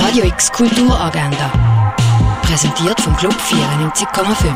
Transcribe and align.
Radio 0.00 0.24
X 0.24 0.52
Kulturagenda. 0.52 1.50
Präsentiert 2.42 3.00
vom 3.00 3.16
Club 3.16 3.34
94,5. 3.34 4.54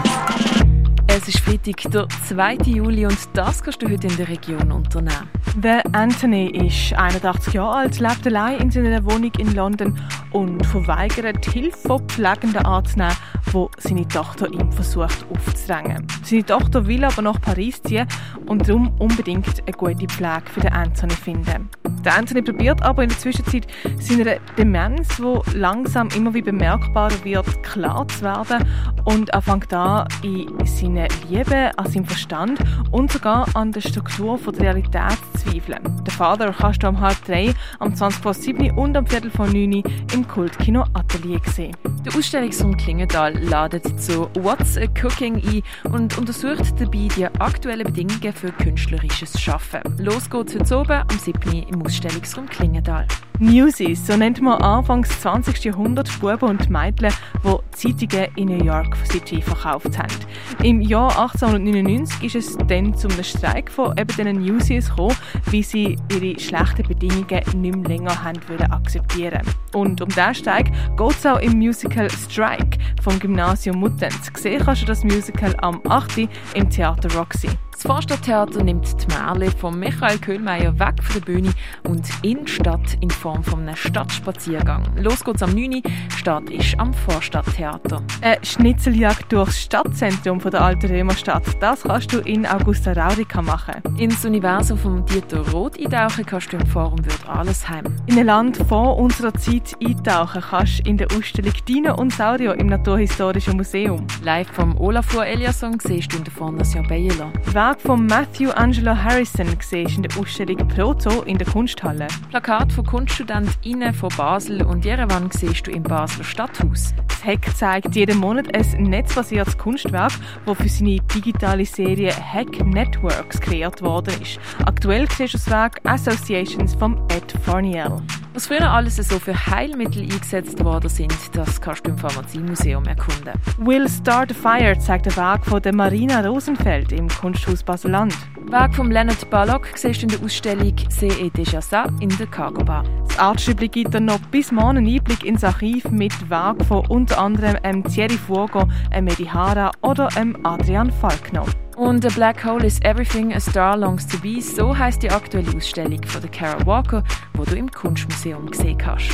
Es 1.09 1.27
ist 1.29 1.41
Freitag, 1.41 1.91
der 1.91 2.09
2. 2.29 2.55
Juli 2.67 3.05
und 3.05 3.19
das 3.35 3.63
kannst 3.63 3.83
du 3.83 3.91
heute 3.91 4.07
in 4.07 4.17
der 4.17 4.29
Region 4.29 4.71
unternehmen. 4.71 5.29
Der 5.57 5.83
Anthony 5.93 6.47
ist 6.49 6.95
81 6.95 7.55
Jahre 7.55 7.79
alt, 7.79 7.99
lebt 7.99 8.27
allein 8.27 8.61
in 8.61 8.71
seiner 8.71 9.05
Wohnung 9.05 9.33
in 9.37 9.53
London 9.55 9.99
und 10.31 10.65
verweigert 10.65 11.45
Hilfe 11.45 11.89
von 11.89 12.09
pflegenden 12.09 12.65
anzunehmen, 12.65 13.17
wo 13.51 13.69
seine 13.79 14.07
Tochter 14.07 14.51
ihm 14.51 14.71
versucht 14.71 15.27
aufzudrängen. 15.29 16.07
Seine 16.23 16.47
Tochter 16.47 16.87
will 16.87 17.05
aber 17.05 17.21
nach 17.21 17.41
Paris 17.41 17.83
ziehen 17.83 18.07
und 18.47 18.69
darum 18.69 18.95
unbedingt 18.99 19.61
eine 19.67 19.77
gute 19.77 20.07
Pflege 20.07 20.45
für 20.53 20.61
den 20.61 20.73
Anthony 20.73 21.15
finden. 21.15 21.69
Der 22.05 22.17
Anthony 22.17 22.43
probiert 22.43 22.83
aber 22.83 23.05
in 23.05 23.09
der 23.09 23.19
Zwischenzeit 23.19 23.67
seiner 23.99 24.37
Demenz, 24.59 25.17
die 25.17 25.57
langsam 25.57 26.09
immer 26.17 26.35
wie 26.35 26.43
bemerkbarer 26.43 27.25
wird, 27.25 27.63
klar 27.63 28.07
zu 28.09 28.23
werden 28.23 28.67
und 29.05 29.31
fängt 29.41 29.73
an, 29.73 30.09
in 30.23 30.49
seine 30.67 31.09
Liebe, 31.29 31.71
an 31.77 31.91
seinem 31.91 32.05
Verstand 32.05 32.59
und 32.91 33.13
sogar 33.13 33.47
an 33.55 33.73
der 33.73 33.81
Struktur 33.81 34.39
der 34.53 34.61
Realität 34.61 35.19
zu 35.37 35.51
zweifeln. 35.51 36.05
Der 36.05 36.13
Vater 36.13 36.53
kannst 36.53 36.83
du 36.83 36.89
am 36.89 37.01
halb 37.01 37.25
drei, 37.25 37.55
am 37.79 37.95
20 37.95 38.23
vor 38.23 38.35
7 38.35 38.79
und 38.79 38.97
am 38.97 39.07
Viertel 39.07 39.31
vor 39.31 39.47
9 39.47 39.83
im 40.15 40.29
Kultkino 40.29 40.85
Atelier 40.95 41.41
sehen. 41.47 41.77
Der 42.05 42.15
Ausstellungsraum 42.17 42.77
Klingenthal 42.77 43.33
ladet 43.45 44.01
zu 44.01 44.29
What's 44.41 44.77
a 44.77 44.87
Cooking 45.01 45.37
ein 45.37 45.93
und 45.93 46.19
untersucht 46.19 46.75
dabei 46.81 47.09
die 47.17 47.27
aktuellen 47.39 47.85
Bedingungen 47.85 48.33
für 48.33 48.51
künstlerisches 48.51 49.41
Schaffen. 49.41 49.81
Los 49.99 50.29
geht's 50.29 50.55
heute 50.55 50.79
oben 50.79 51.03
am 51.09 51.19
7. 51.19 51.63
im 51.69 51.83
Ausstellungsraum 51.93 52.49
Klingenthal. 52.49 53.07
Newsies, 53.39 54.07
so 54.07 54.17
nennt 54.17 54.41
man 54.41 54.63
Anfangs 54.63 55.11
20. 55.21 55.63
Jahrhundert 55.63 56.09
Buben 56.21 56.49
und 56.49 56.71
Mädchen, 56.71 57.13
die 57.45 57.77
Zeitungen 57.77 58.29
in 58.37 58.49
New 58.49 58.65
York 58.65 58.97
City 59.05 59.43
verkauft 59.43 59.99
haben. 59.99 60.15
Im 60.63 60.81
Jahr 60.81 61.11
1899 61.21 62.23
ist 62.23 62.35
es 62.35 62.57
dann 62.67 62.97
zum 62.97 63.11
Streik 63.23 63.71
von 63.71 63.93
eben 63.99 64.07
diesen 64.07 64.41
Newsies 64.43 64.89
gekommen, 64.89 65.17
wie 65.51 65.63
sie 65.63 65.99
ihre 66.11 66.41
schlechten 66.41 66.89
Bedingungen 66.89 67.43
nicht 67.61 67.77
mehr 67.77 67.89
länger 67.89 68.25
haben 68.25 68.41
akzeptieren. 68.71 69.43
Und 69.75 70.01
um 70.01 70.09
diesen 70.09 70.35
Streik 70.35 70.73
geht 70.97 71.11
es 71.11 71.27
auch 71.27 71.41
im 71.41 71.59
Musical 71.59 72.09
Strike 72.11 72.79
vom 73.03 73.19
Gymnasium 73.19 73.77
Muttenz. 73.81 74.33
Gesehen 74.33 74.63
kannst 74.65 74.83
du 74.83 74.87
das 74.87 75.05
Musical 75.05 75.55
am 75.61 75.83
8. 75.87 76.29
im 76.55 76.71
Theater 76.71 77.15
Roxy. 77.15 77.51
Das 77.73 77.83
Vorstadttheater 77.83 78.63
nimmt 78.63 79.03
die 79.03 79.07
Märle 79.09 79.51
von 79.51 79.79
Michael 79.79 80.19
Köhlmeier 80.19 80.79
weg 80.79 81.03
von 81.03 81.21
der 81.21 81.27
Bühne 81.27 81.53
und 81.89 82.07
in 82.23 82.45
die 82.45 82.53
Stadt 82.53 82.99
in 83.01 83.11
Form 83.11 83.43
von 83.43 83.61
einem 83.61 83.75
Stadtspaziergang. 83.75 84.85
Los 84.99 85.25
geht's 85.25 85.43
am 85.43 85.55
9. 85.55 85.83
Start 86.17 86.51
ist 86.51 86.79
am 86.79 86.93
Vorstadttheater. 86.93 88.03
Eine 88.21 88.45
Schnitzeljagd 88.45 89.33
durchs 89.33 89.63
Stadtzentrum 89.63 90.41
von 90.41 90.51
der 90.51 90.61
alten 90.61 90.87
Römerstadt, 90.87 91.45
das 91.61 91.83
kannst 91.83 92.13
du 92.13 92.19
in 92.19 92.47
Augusta 92.47 92.93
Raurica 92.93 93.41
machen. 93.41 93.83
Ins 93.97 94.25
Universum 94.25 94.79
von 94.79 95.05
Dieter 95.07 95.41
Roth 95.51 95.81
eintauchen 95.81 96.27
kannst 96.27 96.53
du 96.53 96.59
im 96.59 96.67
Forum 96.67 97.05
Würd 97.05 97.27
Allesheim. 97.27 97.87
In 98.07 98.19
ein 98.19 98.27
Land 98.27 98.59
vor 98.69 98.99
unserer 98.99 99.35
Zeit 99.35 99.75
eintauchen 99.83 100.43
kannst 100.43 100.81
du 100.81 100.91
in 100.91 100.99
der 100.99 101.09
Ausstellung 101.17 101.55
Dino 101.67 101.97
und 101.97 102.13
Saurio 102.13 102.53
im 102.53 102.67
Naturhistorischen 102.67 103.57
Museum. 103.57 104.07
Live 104.23 104.53
vom 104.53 104.79
Olafur 104.79 105.25
Eliasson 105.25 105.81
siehst 105.81 106.13
du 106.13 106.19
in 106.19 106.25
der 106.25 106.33
Fondation 106.33 106.87
Baylor. 106.87 107.33
Werk 107.63 107.81
von 107.81 108.07
Matthew 108.07 108.51
Angelo 108.51 108.93
Harrison 108.93 109.47
siehst 109.61 109.97
in 109.97 110.03
der 110.03 110.19
Ausstellung 110.19 110.67
Proto 110.67 111.23
in 111.23 111.39
der 111.39 111.47
Kunsthalle. 111.47 112.09
Plakat 112.29 112.73
von 112.73 112.85
KunststudentInnen 112.85 113.95
von 113.95 114.09
Basel 114.17 114.65
und 114.65 114.85
Jerewan 114.85 115.31
siehst 115.31 115.69
du 115.69 115.71
im 115.71 115.85
Basler 115.85 116.25
Stadthaus. 116.25 116.93
Das 117.07 117.25
Hack 117.25 117.57
zeigt 117.57 117.95
jeden 117.95 118.19
Monat 118.19 118.53
ein 118.53 118.83
netzbasiertes 118.83 119.57
Kunstwerk, 119.57 120.11
das 120.45 120.57
für 120.57 120.69
seine 120.69 120.99
digitale 121.15 121.65
Serie 121.65 122.11
Hack 122.13 122.67
Networks 122.67 123.41
kreiert 123.41 123.81
worden 123.81 124.21
ist. 124.21 124.41
Aktuell 124.67 125.09
siehst 125.09 125.35
du 125.35 125.39
das 125.39 125.49
Werk 125.49 125.79
Associations 125.85 126.75
von 126.75 126.99
Ed 127.11 127.33
Farniel. 127.45 128.03
Was 128.35 128.47
früher 128.47 128.71
alles 128.71 128.97
so 128.97 129.19
für 129.19 129.35
Heilmittel 129.47 130.05
eingesetzt 130.05 130.65
worden 130.65 130.89
sind, 130.89 131.15
das 131.35 131.61
kannst 131.61 131.87
du 131.87 131.91
im 131.91 131.99
Pharmaziemuseum 131.99 132.83
erkunden. 132.87 133.35
Will 133.59 133.87
Start 133.91 134.31
a 134.31 134.35
Fire 134.35 134.79
zeigt 134.79 135.07
ein 135.07 135.17
Werk 135.17 135.45
von 135.45 135.61
der 135.61 135.75
Marina 135.75 136.27
Rosenfeld 136.27 136.93
im 136.93 137.09
Kunsthaus 137.09 137.52
Baseland. 137.61 138.15
Werk 138.51 138.75
von 138.75 138.91
Leonard 138.91 139.29
Ballock 139.31 139.67
siehst 139.75 140.03
du 140.03 140.07
in 140.07 140.13
der 140.13 140.23
Ausstellung 140.23 140.75
«C'est 140.89 141.21
et 141.21 141.33
déjà 141.35 141.61
ça» 141.61 141.87
in 142.01 142.09
der 142.19 142.27
Cargo 142.27 142.63
Bar. 142.65 142.85
Das 143.09 143.19
Artstübli 143.19 143.69
gibt 143.69 143.95
dann 143.95 144.05
noch 144.05 144.21
bis 144.31 144.53
morgen 144.53 144.79
einen 144.79 144.87
Einblick 144.87 145.25
ins 145.25 145.43
Archiv 145.43 145.91
mit 145.91 146.13
Werk 146.31 146.65
von 146.67 146.87
unter 146.87 147.19
anderem 147.19 147.57
ähm, 147.65 147.83
Thierry 147.85 148.17
Fuogo, 148.17 148.69
ähm, 148.91 149.05
Medihara 149.05 149.71
oder 149.83 150.09
ähm, 150.17 150.37
Adrian 150.45 150.91
Falkner. 150.91 151.45
Und 151.77 152.05
A 152.05 152.09
Black 152.11 152.45
Hole 152.45 152.67
is 152.67 152.79
Everything 152.83 153.33
a 153.33 153.41
Star 153.41 153.77
Longs 153.77 154.07
to 154.07 154.19
Be, 154.19 154.41
so 154.41 154.77
heißt 154.77 155.03
die 155.03 155.11
aktuelle 155.11 155.57
Ausstellung 155.57 156.03
von 156.05 156.21
der 156.21 156.31
Kara 156.31 156.67
Walker, 156.67 157.03
wo 157.35 157.45
du 157.45 157.57
im 157.57 157.71
Kunstmuseum 157.71 158.51
gesehen 158.51 158.79
hast. 158.85 159.11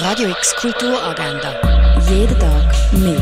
Radio 0.00 0.30
X 0.30 0.56
Kulturagenda. 0.56 1.54
Jeden 2.08 2.38
Tag 2.38 2.74
mehr. 2.92 3.20